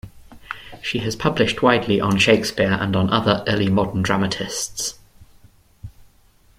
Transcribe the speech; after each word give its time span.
She 0.81 0.97
has 0.97 1.15
published 1.15 1.61
widely 1.61 2.01
on 2.01 2.17
Shakespeare 2.17 2.71
and 2.73 2.95
on 2.95 3.11
other 3.13 3.43
early 3.45 3.69
modern 3.69 4.01
dramatists. 4.01 4.95